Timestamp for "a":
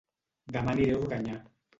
0.93-0.95